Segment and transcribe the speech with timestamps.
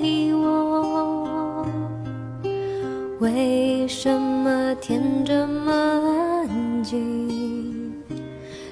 [0.00, 1.66] 给我
[3.18, 7.92] 为什么天这么安静？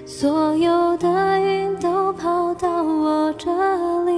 [0.04, 3.50] 所有的云都跑到我这
[4.04, 4.12] 里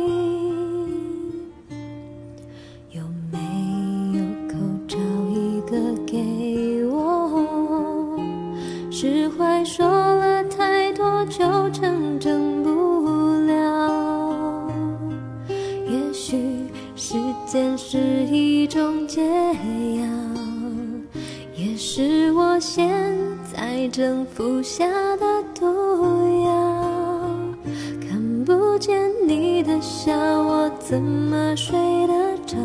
[2.91, 3.03] 有
[3.33, 3.39] 没
[4.13, 4.55] 有口
[4.87, 4.99] 罩
[5.33, 8.21] 一个给我？
[8.91, 12.38] 释怀说了太多就成真
[22.71, 22.87] 现
[23.51, 24.85] 在正服下
[25.17, 25.65] 的毒
[26.45, 26.85] 药。
[28.07, 32.13] 看不见你的笑，我怎么睡得
[32.45, 32.59] 着？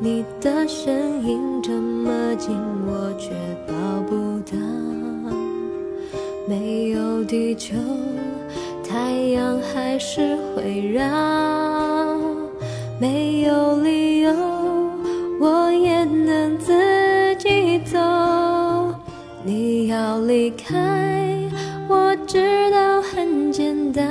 [0.00, 2.56] 你的身影这么近，
[2.88, 3.30] 我却
[3.68, 3.72] 抱
[4.08, 4.58] 不到。
[6.48, 7.76] 没有地球，
[8.82, 11.04] 太阳还是会绕。
[13.00, 13.67] 没有
[19.44, 20.74] 你要离开，
[21.88, 24.06] 我知道很简单。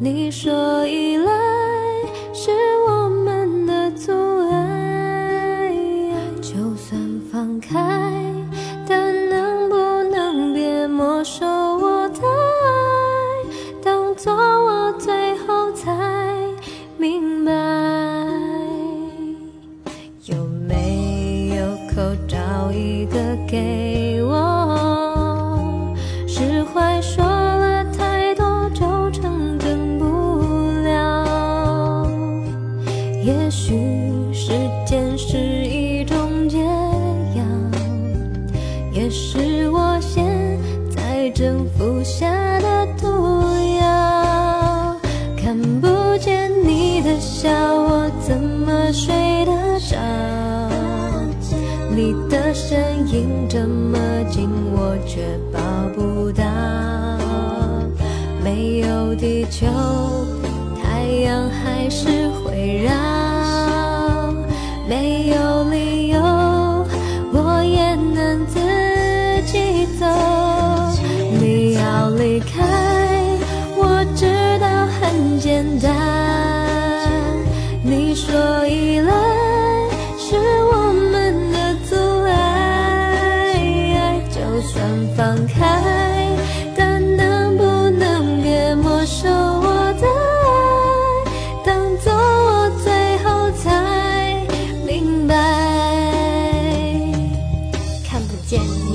[0.00, 1.30] 你说依赖
[33.32, 33.72] 也许
[34.30, 34.52] 时
[34.84, 36.58] 间是一种解
[37.34, 37.42] 药，
[38.92, 40.26] 也是我现
[40.94, 42.28] 在正服下
[42.60, 43.06] 的毒
[43.80, 44.96] 药。
[45.34, 45.88] 看不
[46.18, 49.14] 见你的笑，我怎么睡
[49.46, 49.96] 得着？
[51.94, 53.98] 你的身影这么
[54.30, 55.58] 近，我却抱
[55.94, 56.44] 不到。
[58.44, 59.66] 没有地球，
[61.20, 62.90] 阳还是会绕。
[64.88, 66.20] 没有理由，
[67.32, 68.58] 我也能自
[69.46, 70.06] 己走。
[71.40, 72.62] 你要离开，
[73.76, 74.26] 我知
[74.58, 74.66] 道
[75.00, 75.90] 很简单。
[77.82, 79.12] 你说依赖
[80.18, 80.36] 是
[80.72, 81.56] 我们的
[81.88, 82.32] 阻碍，
[84.30, 84.82] 就算
[85.16, 85.61] 放开，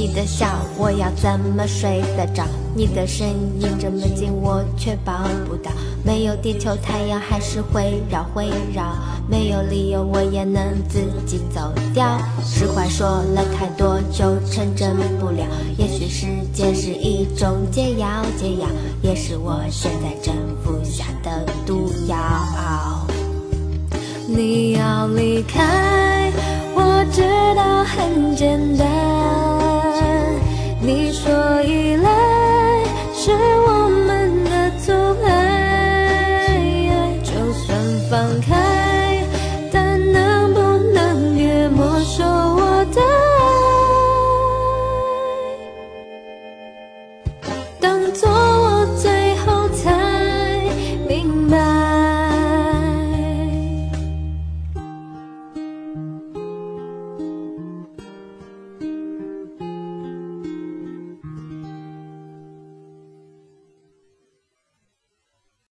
[0.08, 0.48] 你的笑，
[0.78, 2.46] 我要怎么睡得着？
[2.74, 3.28] 你的身
[3.60, 5.14] 影这么近，我却抱
[5.46, 5.70] 不到。
[6.02, 8.96] 没有地球，太阳还是会绕会绕。
[9.30, 12.18] 没有理由，我也能自己走掉。
[12.42, 15.46] 释怀说了太多，就成真不了。
[15.78, 18.08] 也许时间是一种解药，
[18.38, 18.68] 解药
[19.02, 22.18] 也是我现在正服下的毒药。
[24.26, 26.32] 你要离开，
[26.74, 27.22] 我知
[27.58, 29.27] 道很简单。
[30.88, 32.17] 你说依赖